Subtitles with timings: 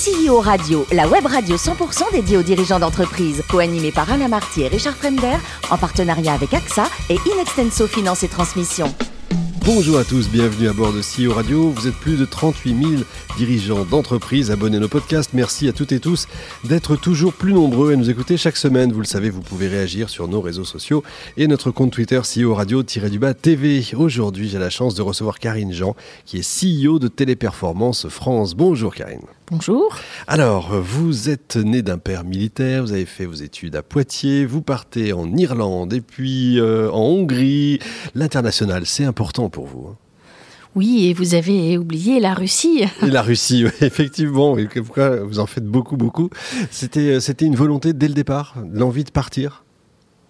[0.00, 4.68] CEO Radio, la web radio 100% dédiée aux dirigeants d'entreprise, co-animée par Alain Marty et
[4.68, 5.36] Richard Fremder,
[5.70, 8.86] en partenariat avec AXA et Inextenso Finance et Transmission.
[9.66, 11.68] Bonjour à tous, bienvenue à bord de CEO Radio.
[11.68, 13.02] Vous êtes plus de 38 000
[13.36, 15.34] dirigeants d'entreprise abonnés à nos podcasts.
[15.34, 16.28] Merci à toutes et tous
[16.64, 18.92] d'être toujours plus nombreux et nous écouter chaque semaine.
[18.92, 21.02] Vous le savez, vous pouvez réagir sur nos réseaux sociaux
[21.36, 23.84] et notre compte Twitter CEO Radio-du-bas TV.
[23.94, 25.94] Aujourd'hui, j'ai la chance de recevoir Karine Jean,
[26.24, 28.54] qui est CEO de Téléperformance France.
[28.54, 29.26] Bonjour Karine.
[29.50, 29.96] Bonjour.
[30.28, 34.62] Alors, vous êtes né d'un père militaire, vous avez fait vos études à Poitiers, vous
[34.62, 37.80] partez en Irlande et puis euh, en Hongrie.
[38.14, 39.88] L'international, c'est important pour vous.
[39.88, 39.96] hein
[40.76, 42.84] Oui, et vous avez oublié la Russie.
[43.02, 44.56] Et la Russie, oui, effectivement.
[44.56, 46.30] Et pourquoi vous en faites beaucoup, beaucoup.
[46.70, 49.64] C'était, euh, c'était une volonté dès le départ, l'envie de partir?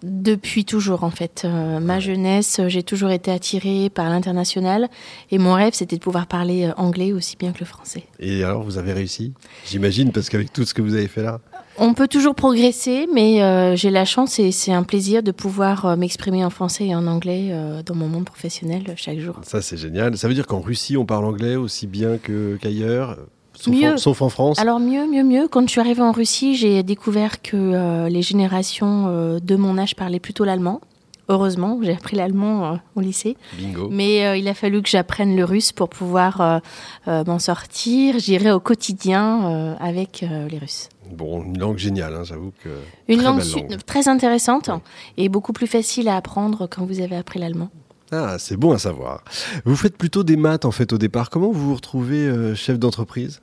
[0.03, 1.43] Depuis toujours, en fait.
[1.45, 4.89] Euh, ma jeunesse, euh, j'ai toujours été attirée par l'international.
[5.31, 8.05] Et mon rêve, c'était de pouvoir parler euh, anglais aussi bien que le français.
[8.19, 9.33] Et alors, vous avez réussi
[9.67, 11.41] J'imagine, parce qu'avec tout ce que vous avez fait là.
[11.79, 15.87] On peut toujours progresser, mais euh, j'ai la chance et c'est un plaisir de pouvoir
[15.87, 17.55] euh, m'exprimer en français et en anglais
[17.87, 19.41] dans mon monde professionnel chaque jour.
[19.43, 20.17] Ça, c'est génial.
[20.19, 23.19] Ça veut dire qu'en Russie, on parle anglais aussi bien qu'ailleurs?
[23.61, 23.93] Sauf, Mieux.
[23.95, 25.49] En, sauf en France Alors mieux, mieux, mieux.
[25.49, 29.79] Quand je suis arrivée en Russie, j'ai découvert que euh, les générations euh, de mon
[29.79, 30.81] âge parlaient plutôt l'allemand.
[31.29, 33.37] Heureusement, j'ai appris l'allemand euh, au lycée.
[33.57, 33.89] Bingo.
[33.91, 36.61] Mais il a fallu que j'apprenne le russe pour pouvoir
[37.07, 38.19] m'en sortir.
[38.19, 40.89] J'irai au quotidien avec les Russes.
[41.13, 42.69] Bon, une langue géniale, hein, j'avoue que.
[43.09, 43.43] Une langue,
[43.87, 44.75] très intéressante Ouais.
[45.19, 47.69] et beaucoup plus facile à apprendre quand vous avez appris l'allemand.
[48.13, 49.23] Ah, c'est bon à savoir.
[49.65, 51.31] Vous faites plutôt des maths en fait au départ.
[51.31, 53.41] Comment vous vous retrouvez euh, chef d'entreprise?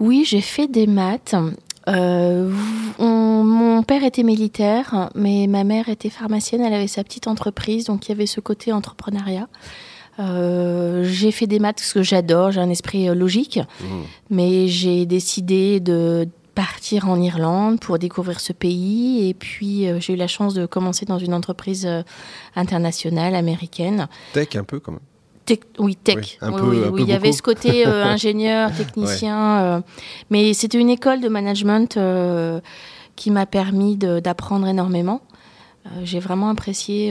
[0.00, 1.34] Oui, j'ai fait des maths.
[1.88, 2.50] Euh,
[2.98, 6.62] on- mon père était militaire, mais ma mère était pharmacienne.
[6.62, 9.48] Elle avait sa petite entreprise, donc il y avait ce côté entrepreneuriat.
[10.20, 13.84] Euh, j'ai fait des maths parce que j'adore, j'ai un esprit euh, logique, Mmh.
[14.30, 20.12] mais j'ai décidé de partir en Irlande pour découvrir ce pays et puis euh, j'ai
[20.12, 22.02] eu la chance de commencer dans une entreprise euh,
[22.54, 24.06] internationale américaine.
[24.32, 25.00] Tech un peu quand même.
[25.46, 26.16] Tech- oui, tech.
[26.16, 28.70] Oui, un Oui, peu- oui, un oui, peu il y avait ce côté euh, ingénieur,
[28.74, 29.60] technicien.
[29.62, 29.80] euh,
[30.30, 32.60] mais c'était une école de management euh,
[33.16, 35.20] qui m'a permis d'apprendre énormément.
[36.02, 37.10] J'ai vraiment apprécié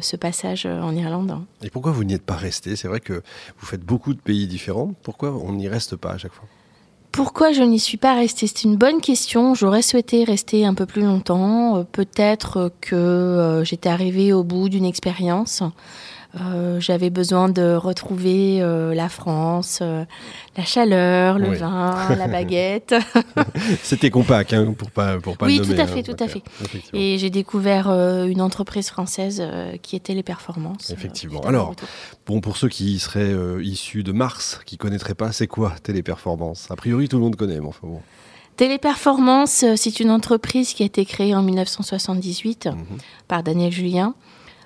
[0.00, 1.40] ce passage en Irlande.
[1.60, 2.76] Et pourquoi vous n'y êtes pas resté?
[2.76, 4.94] C'est vrai que vous faites beaucoup de pays différents.
[5.02, 6.44] Pourquoi on n'y reste pas à chaque fois?
[7.10, 8.46] Pourquoi je n'y suis pas restée?
[8.46, 9.54] C'est une bonne question.
[9.56, 11.84] J'aurais souhaité rester un peu plus longtemps.
[11.90, 15.64] Peut-être que j'étais arrivée au bout d'une expérience.
[16.40, 20.04] Euh, J'avais besoin de retrouver euh, la France, euh,
[20.56, 21.56] la chaleur, le Oui.
[21.56, 22.94] vin, la baguette.
[23.82, 25.82] C'était compact, hein, pour pas pour pas Oui, le tout nommer.
[25.82, 26.42] à fait, hein, tout donc, à fait.
[26.94, 29.42] Et j'ai découvert une entreprise française
[29.82, 30.90] qui était les performances.
[30.90, 31.40] Effectivement.
[31.42, 31.74] Alors.
[32.26, 36.68] Bon, pour ceux qui seraient issus de Mars, qui connaîtraient pas, c'est quoi Téléperformance?
[36.70, 38.00] A priori, tout le monde connaît, mais enfin bon.
[38.56, 42.76] Téléperformance, c'est une entreprise qui a été créée en 1978 Mhm.
[43.28, 44.14] par Daniel Julien.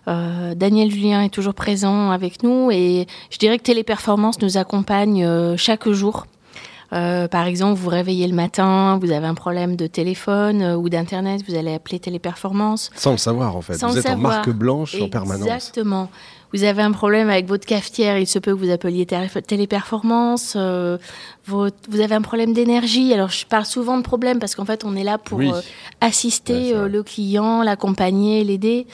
[0.09, 5.25] Euh, Daniel Julien est toujours présent avec nous et je dirais que Téléperformance nous accompagne
[5.25, 6.27] euh, chaque jour.
[6.93, 10.89] Euh, par exemple, vous vous réveillez le matin, vous avez un problème de téléphone ou
[10.89, 12.91] d'internet, vous allez appeler Téléperformance.
[12.95, 13.75] Sans le savoir, en fait.
[13.75, 14.33] Sans vous êtes en savoir.
[14.35, 15.43] marque blanche en permanence.
[15.47, 16.09] Exactement.
[16.57, 20.55] Vous avez un problème avec votre cafetière, il se peut que vous appeliez télé- téléperformance.
[20.57, 20.97] euh,
[21.47, 23.13] votre- vous avez un problème d'énergie.
[23.13, 25.51] Alors, je parle souvent de problème parce qu'en fait, on est là pour Oui.
[25.53, 25.61] euh,
[26.01, 28.87] assister Ouais, euh, le client, l'accompagner, l'aider.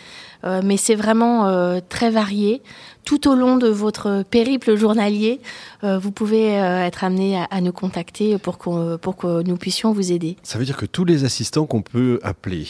[0.64, 1.46] Mais c'est vraiment
[1.88, 2.62] très varié.
[3.04, 5.40] Tout au long de votre périple journalier,
[5.84, 10.10] vous pouvez être amené à, à nous contacter pour, qu'on- pour que nous puissions vous
[10.10, 10.36] aider.
[10.42, 12.66] Ça veut dire que tous les assistants qu'on peut appeler,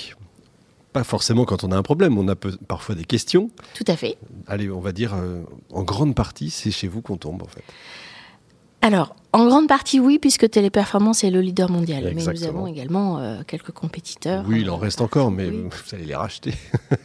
[0.92, 3.50] pas forcément quand on a un problème, on a peu- parfois des questions.
[3.74, 4.16] Tout à fait.
[4.46, 5.42] Allez, on va dire, euh,
[5.72, 7.64] en grande partie, c'est chez vous qu'on tombe, en fait.
[8.84, 12.12] Alors, en grande partie, oui, puisque Téléperformance est le leader mondial.
[12.14, 14.44] Mais nous avons également euh, quelques compétiteurs.
[14.48, 15.62] Oui, il en reste encore, mais oui.
[15.86, 16.52] vous allez les racheter.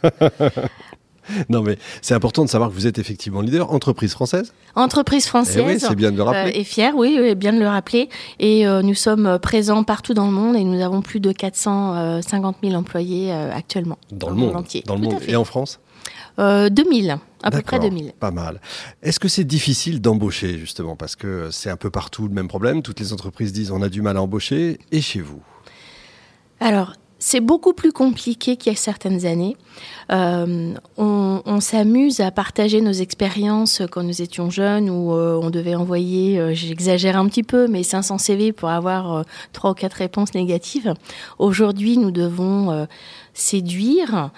[1.48, 3.70] non, mais c'est important de savoir que vous êtes effectivement leader.
[3.72, 5.62] Entreprise française Entreprise Eh française.
[5.66, 6.58] oui, c'est bien de le euh, rappeler.
[6.60, 8.08] est fière, oui, oui, bien de le rappeler.
[8.38, 11.32] Et euh, nous sommes euh, présents partout dans le monde et nous avons plus de
[11.32, 13.98] 450 000 employés euh, actuellement.
[14.12, 14.82] dans le monde, entier.
[14.86, 15.22] dans le Tout monde.
[15.28, 15.80] Et en France
[16.38, 18.12] Euh, 2000, à peu près D'accord, 2000.
[18.18, 18.60] Pas mal.
[19.02, 20.94] Est-ce que c'est difficile d'embaucher, justement?
[20.96, 22.82] Parce que c'est un peu partout le même problème.
[22.82, 24.78] Toutes les entreprises disent on a du mal à embaucher.
[24.92, 25.40] Et chez vous?
[26.60, 29.56] Alors, c'est beaucoup plus compliqué qu'il y a certaines années.
[30.10, 35.74] Euh, on s'amuse à partager nos expériences quand nous étions jeunes où euh, on devait
[35.74, 39.22] envoyer, euh, j'exagère un petit peu, mais 500 CV pour avoir euh,
[39.52, 40.94] trois ou quatre réponses négatives.
[41.38, 42.86] Aujourd'hui, nous devons
[43.34, 44.30] séduire,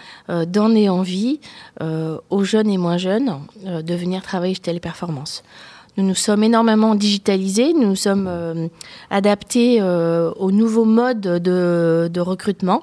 [0.46, 1.40] donner envie
[1.80, 5.42] aux jeunes et moins jeunes de venir travailler chez Téléperformance.
[5.96, 8.70] Nous nous sommes énormément digitalisés, nous nous sommes
[9.10, 12.82] adaptés aux nouveaux modes de recrutement.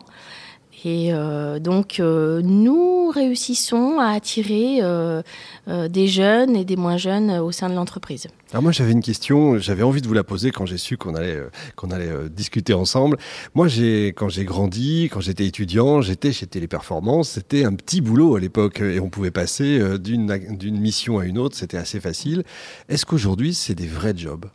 [0.85, 5.23] Et euh, donc, euh, nous réussissons à attirer euh,
[5.67, 8.27] des jeunes et des moins jeunes au sein de l'entreprise.
[8.51, 11.15] Alors moi, j'avais une question, j'avais envie de vous la poser quand j'ai su qu'on
[11.15, 11.41] allait,
[11.75, 13.17] qu'on allait discuter ensemble.
[13.55, 13.67] Moi,
[14.15, 17.29] quand j'ai grandi, quand j'étais étudiant, j'étais chez Téléperformance.
[17.29, 20.27] C'était un petit boulot à l'époque et on pouvait passer d'une,
[20.57, 21.57] d'une mission à une autre.
[21.57, 22.43] C'était assez facile.
[22.87, 24.45] Est-ce qu'aujourd'hui, c'est des vrais jobs?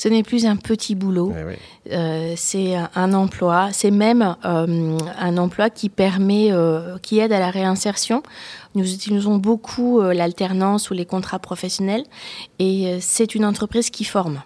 [0.00, 1.30] Ce n'est plus un petit boulot,
[1.92, 7.38] euh, c'est un emploi, c'est même euh, un emploi qui permet, euh, qui aide à
[7.38, 8.22] la réinsertion.
[8.74, 12.04] Nous utilisons beaucoup l'alternance ou les contrats professionnels
[12.58, 14.40] et c'est une entreprise qui forme.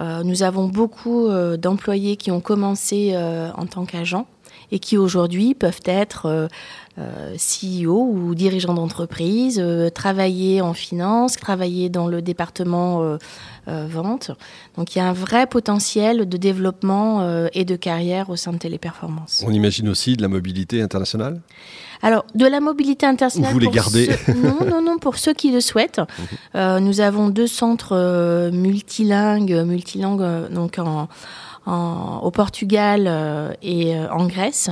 [0.00, 4.26] nous avons beaucoup d'employés qui ont commencé en tant qu'agents
[4.72, 6.48] et qui aujourd'hui peuvent être
[6.96, 9.62] CEO ou dirigeants d'entreprise,
[9.94, 13.18] travailler en finance, travailler dans le département
[13.68, 14.30] euh, vente.
[14.76, 18.52] Donc il y a un vrai potentiel de développement euh, et de carrière au sein
[18.52, 19.44] de Téléperformance.
[19.46, 21.40] On imagine aussi de la mobilité internationale?
[22.02, 23.52] Alors, de la mobilité internationale.
[23.52, 25.98] Vous les gardez Non, non, non, pour ceux qui le souhaitent.
[25.98, 26.26] Mhm.
[26.54, 31.08] Euh, nous avons deux centres multilingues, multilingues donc en,
[31.66, 34.70] au Portugal et en Grèce.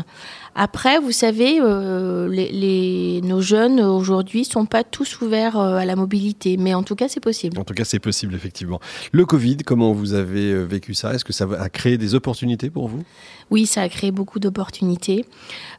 [0.60, 5.94] Après, vous savez, euh, les, nos jeunes aujourd'hui sont pas tous ouverts euh, à la
[5.94, 7.56] mobilité, mais en tout cas, c'est possible.
[7.60, 8.80] En tout cas, c'est possible, effectivement.
[9.12, 11.14] Le Covid, comment vous avez euh, vécu ça?
[11.14, 13.04] Est-ce que ça a créé des opportunités pour vous?
[13.50, 15.24] Oui, ça a créé beaucoup d'opportunités.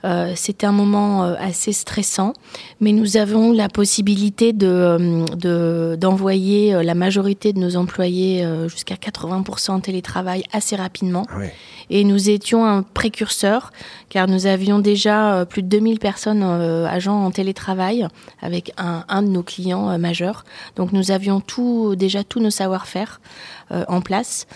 [0.05, 2.31] Euh, C'était un moment assez stressant,
[2.79, 9.79] mais nous avons la possibilité de d'envoyer la majorité de nos employés jusqu'à 80% en
[9.81, 10.98] télétravail assez rapidement.
[11.29, 11.41] Ah
[11.89, 13.71] Et nous étions un précurseur,
[14.09, 18.07] car nous avions déjà euh, plus de 2000 personnes euh, agents en télétravail
[18.41, 20.45] avec un, un de nos clients euh, majeurs.
[20.75, 23.21] Donc nous avions tout, déjà tous nos savoir-faire
[23.87, 24.47] en place.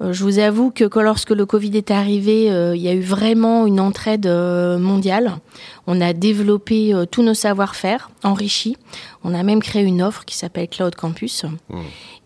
[0.00, 2.44] Je vous avoue que lorsque le Covid est arrivé,
[2.74, 5.38] il y a eu vraiment une entraide mondiale.
[5.86, 8.76] On a développé tous nos savoir-faire, enrichis.
[9.24, 11.44] On a même créé une offre qui s'appelle Cloud Campus.
[11.70, 11.78] Mmh.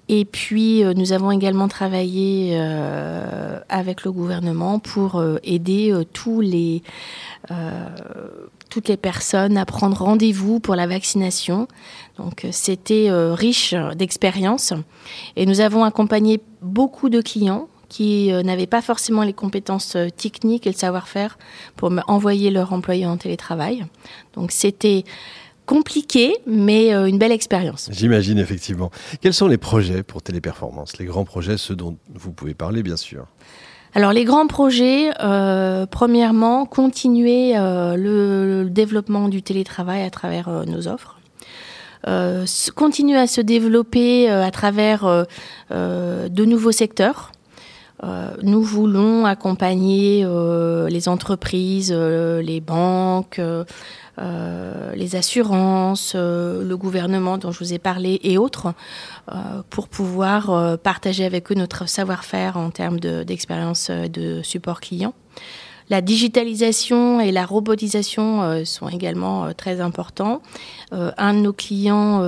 [0.08, 6.40] Et puis, euh, nous avons également travaillé euh, avec le gouvernement pour euh, aider tous
[6.40, 6.82] les,
[8.68, 11.68] toutes les personnes à prendre rendez-vous pour la vaccination.
[12.18, 14.72] Donc, c'était riche d'expérience.
[15.36, 20.70] Et nous avons accompagné beaucoup de clients qui n'avaient pas forcément les compétences techniques et
[20.70, 21.38] le savoir-faire
[21.76, 23.84] pour envoyer leurs employés en télétravail.
[24.34, 25.04] Donc, c'était
[25.66, 27.88] compliqué, mais euh, une belle expérience.
[27.90, 28.90] J'imagine effectivement.
[29.20, 30.98] Quels sont les projets pour Téléperformance?
[30.98, 33.26] Les grands projets, ceux dont vous pouvez parler, bien sûr.
[33.94, 40.88] Alors les grands projets, euh, premièrement, continuer euh, le, développement du télétravail à travers nos
[40.88, 41.18] offres.
[42.74, 45.26] continuer à se développer à travers
[45.70, 47.32] de nouveaux secteurs.
[48.42, 50.26] Nous voulons accompagner
[50.88, 53.40] les entreprises, les banques,
[54.20, 58.72] euh, les assurances, euh, le gouvernement dont je vous ai parlé et autres,
[59.32, 65.14] euh, pour pouvoir partager avec eux notre savoir-faire en termes d'expérience de, support client.
[65.90, 70.40] La digitalisation et la robotisation sont également très importants.
[70.92, 72.20] un de nos clients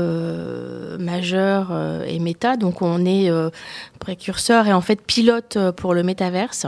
[0.99, 1.73] majeurs
[2.07, 3.31] est Meta, donc on est
[3.99, 6.67] précurseur et en fait pilote pour le métaverse.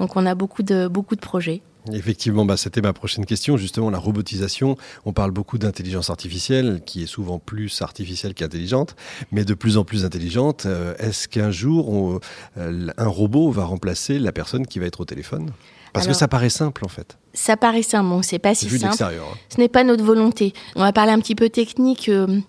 [0.00, 1.62] Donc on a beaucoup de, beaucoup de projets.
[1.92, 4.76] Effectivement, bah, c'était ma prochaine question, justement, la robotisation.
[5.04, 8.96] On parle beaucoup d'intelligence artificielle, qui est souvent plus artificielle qu'intelligente,
[9.32, 10.64] mais de plus en plus intelligente.
[10.64, 12.20] Euh, est-ce qu'un jour,
[12.56, 15.50] euh, un robot va remplacer la personne qui va être au téléphone?
[15.94, 17.16] Parce que ça paraît simple, en fait.
[17.32, 19.02] Ça paraît simple, bon, c'est pas si simple.
[19.02, 19.22] Hein.
[19.48, 20.52] Ce n'est pas notre volonté.
[20.76, 22.08] On va parler un petit peu technique.
[22.08, 22.40] Euh,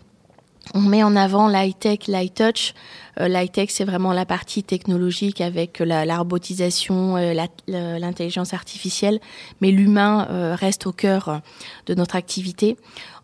[0.76, 2.74] on met en avant l'high-tech, l'high-touch.
[3.20, 7.34] Euh, L'high-tech, c'est vraiment la partie technologique avec la, la robotisation, euh,
[7.68, 9.22] l'intelligence artificielle,
[9.62, 11.42] mais l'humain euh, reste au cœur
[11.86, 12.76] de notre activité.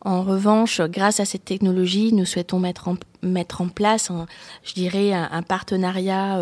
[0.03, 4.11] En revanche, grâce à cette technologie, nous souhaitons mettre en, mettre en place,
[4.63, 6.41] je dirais, un, partenariat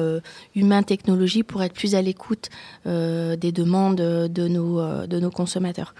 [0.55, 2.47] humain-technologie pour être plus à l'écoute
[2.85, 5.93] des demandes de nos, de nos consommateurs.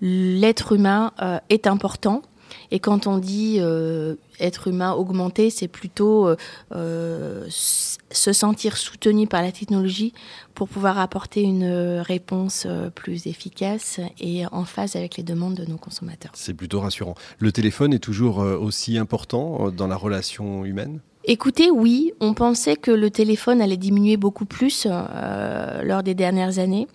[0.00, 1.12] L'être humain
[1.50, 2.22] est important
[2.70, 6.36] et quand on dit euh, être humain augmenté, c'est plutôt euh,
[6.74, 10.12] euh, se sentir soutenu par la technologie
[10.54, 15.78] pour pouvoir apporter une réponse plus efficace et en phase avec les demandes de nos
[15.78, 16.32] consommateurs.
[16.34, 17.14] C'est plutôt rassurant.
[17.38, 21.00] Le téléphone est toujours aussi important dans la relation humaine?
[21.24, 26.86] Écoutez, oui, on pensait que le téléphone allait diminuer beaucoup plus lors des dernières années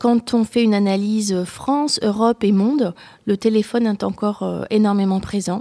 [0.00, 2.94] quand on fait une analyse France, Europe et monde,
[3.26, 5.60] le téléphone est encore euh, énormément présent.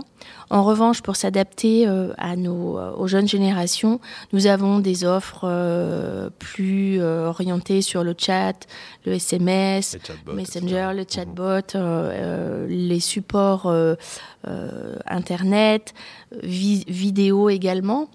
[0.49, 3.99] En revanche, pour s'adapter euh, à nos, euh, aux jeunes générations,
[4.31, 5.45] nous avons des offres
[6.39, 8.65] plus orientées sur le chat,
[9.05, 9.97] le SMS,
[10.33, 11.77] Messenger, le chatbot,
[12.69, 13.71] les supports
[15.05, 15.93] Internet,
[16.41, 18.07] vidéo également.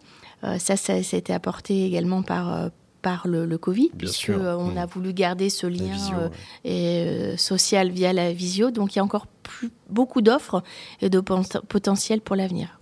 [0.43, 2.71] ça, ça, ça, a été apporté également par
[3.05, 4.79] par le, Covid, puisqu'on on mmh.
[4.79, 6.29] a voulu garder ce lien euh,
[6.67, 8.71] euh, social via la visio.
[8.71, 10.63] Donc il y a encore plus, beaucoup d'offres
[11.03, 12.79] et de potentiel pour l'avenir.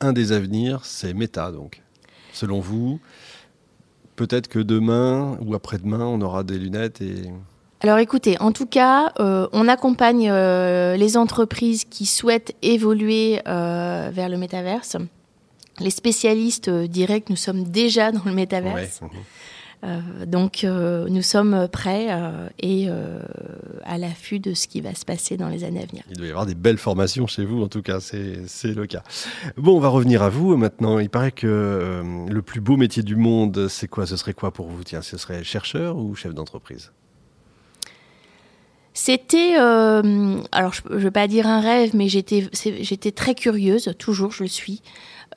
[0.00, 1.82] Un des avenirs, c'est Meta, donc.
[2.32, 3.00] Selon vous,
[4.16, 7.30] peut-être que demain ou après-demain, on aura des lunettes et...
[7.82, 14.38] Alors écoutez, en tout cas, euh, on accompagne les entreprises qui souhaitent évoluer vers le
[14.38, 14.96] métaverse.
[15.80, 19.02] Les spécialistes diraient que nous sommes déjà dans le métaverse.
[19.02, 19.08] Mmh.
[19.84, 22.88] Euh, donc euh, nous sommes prêts euh, et
[23.84, 26.02] à l'affût de ce qui va se passer dans les années à venir.
[26.10, 29.02] Il doit y avoir des belles formations chez vous, en tout cas, c'est le cas.
[29.56, 30.98] Bon, on va revenir à vous maintenant.
[30.98, 34.06] Il paraît que le plus beau métier du monde, c'est quoi?
[34.06, 34.82] Ce serait quoi pour vous?
[34.84, 36.92] Tiens, ce serait chercheur ou chef d'entreprise?
[38.98, 44.42] C'était, alors je ne vais pas dire un rêve, mais j'étais très curieuse, toujours je
[44.42, 44.82] le suis,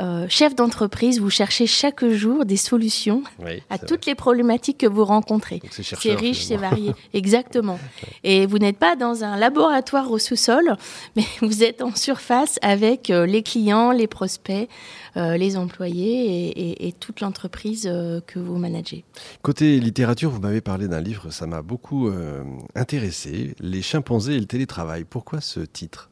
[0.02, 3.22] euh, chef d'entreprise, vous cherchez chaque jour des solutions
[3.70, 5.62] à toutes les problématiques que vous rencontrez.
[5.72, 6.94] C'est riche, c'est varié.
[7.14, 7.80] Exactement.
[8.24, 10.78] Et vous n'êtes pas dans un laboratoire au sous-sol,
[11.18, 14.70] mais vous êtes en surface avec euh, les clients, les prospects,
[15.18, 17.84] euh, les employés et, toute l'entreprise
[18.28, 19.04] que vous managez.
[19.42, 22.12] Côté littérature, vous m'avez parlé d'un livre, ça m'a beaucoup
[22.76, 25.04] intéressé, Les chimpanzés et le télétravail.
[25.04, 26.10] Pourquoi ce titre?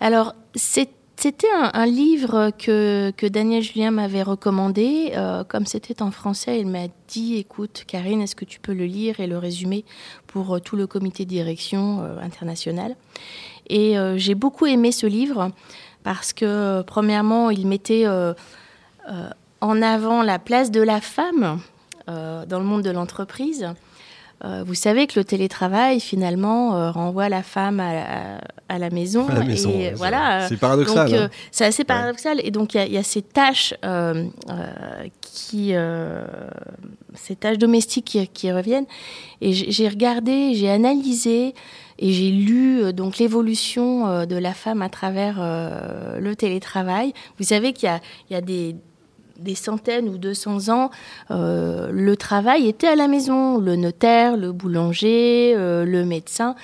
[0.00, 5.12] Alors, c'était un, livre que, que, Daniel Julien m'avait recommandé.
[5.14, 8.86] Euh, comme c'était en français, il m'a dit Écoute, Karine, est-ce que tu peux le
[8.86, 9.84] lire et le résumer
[10.26, 12.96] pour euh, tout le comité de direction euh, international?
[13.68, 15.52] Et j'ai beaucoup aimé ce livre
[16.02, 18.04] parce que, premièrement, il mettait
[19.60, 21.60] en avant la place de la femme
[22.08, 23.68] dans le monde de l'entreprise.
[24.42, 29.26] Euh, vous savez que le télétravail, finalement, euh, renvoie la femme à, la maison.
[29.28, 30.48] et, voilà.
[30.48, 31.14] C'est paradoxal.
[31.14, 31.30] Hein.
[31.50, 32.40] c'est assez paradoxal.
[32.42, 34.24] Et donc, il y, a ces tâches euh,
[35.20, 35.74] qui,
[37.14, 38.86] ces tâches domestiques qui, reviennent.
[39.40, 41.54] Et j'ai regardé, j'ai analysé
[41.98, 47.12] et j'ai lu donc l'évolution de la femme à travers le télétravail.
[47.38, 47.90] Vous savez qu'il
[48.30, 48.74] y, y a, des
[49.40, 50.90] des centaines ou 200 ans,
[51.30, 53.58] euh, le travail était à la maison.
[53.58, 56.54] Le notaire, le boulanger, euh, le médecin,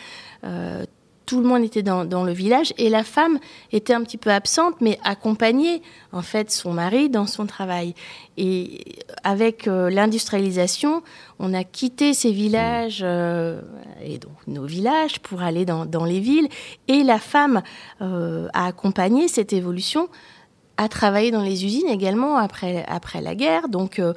[0.45, 0.85] euh,
[1.25, 3.41] tout le monde était dans, le village et la femme
[3.73, 7.95] était un petit peu absente, mais accompagnait en fait son mari dans son travail.
[8.37, 8.85] Et
[9.25, 11.03] avec l'industrialisation,
[11.41, 16.47] on a quitté ces villages et donc nos villages pour aller dans, dans les villes
[16.87, 17.61] et la femme
[17.99, 20.09] a accompagné cette évolution
[20.77, 23.69] a travaillé dans les usines également après, après la guerre.
[23.69, 24.13] Donc, euh,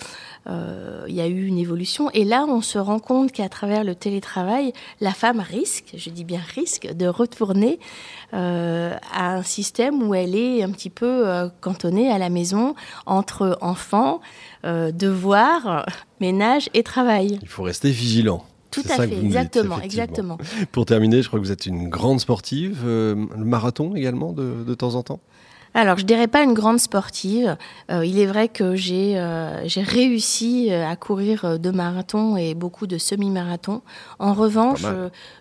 [0.47, 2.09] euh, il y a eu une évolution.
[2.13, 6.25] Et là, on se rend compte qu'à travers le télétravail, la femme risque, je dis
[6.25, 7.79] bien risque, de retourner
[8.33, 12.75] euh, à un système où elle est un petit peu cantonnée à la maison
[13.05, 14.19] entre enfants,
[14.63, 15.85] devoirs,
[16.19, 17.39] ménage et travail.
[17.41, 18.43] Il faut rester vigilant.
[18.71, 20.37] Tout à fait, exactement, exactement.
[20.71, 22.81] Pour terminer, je crois que vous êtes une grande sportive.
[22.85, 25.21] le marathon également, de, de temps en temps?
[25.73, 27.55] Alors, je dirais pas une grande sportive.
[27.91, 32.87] Euh, il est vrai que j'ai euh, réussi euh, à courir de marathons et beaucoup
[32.87, 33.81] de semi-marathons.
[34.17, 34.83] En revanche,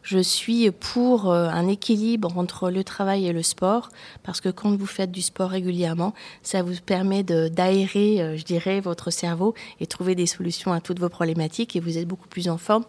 [0.03, 3.89] je suis pour un équilibre entre le travail et le sport,
[4.23, 9.11] parce que quand vous faites du sport régulièrement, ça vous permet d'aérer, je dirais, votre
[9.11, 12.59] cerveau et trouver des solutions à toutes vos problématiques, et vous êtes beaucoup plus en
[12.59, 12.85] forme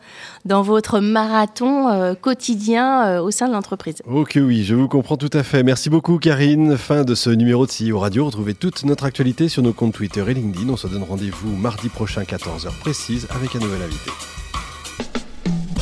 [0.46, 4.02] dans votre marathon quotidien au sein de l'entreprise.
[4.06, 5.64] Ok, oui, je vous comprends tout à fait.
[5.64, 6.78] Merci beaucoup, Karine.
[6.78, 8.26] Fin de ce numéro de CEO Radio.
[8.26, 10.70] Retrouvez toute notre actualité sur nos comptes Twitter et LinkedIn.
[10.70, 14.12] On se donne rendez-vous mardi prochain, 14h précise, avec un nouvel invité.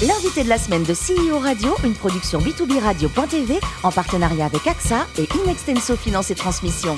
[0.02, 5.08] L'invité de la semaine de CEO Radio, une production B2B Radio.tv en partenariat avec AXA
[5.18, 6.96] et Inextenso Finance et Transmission.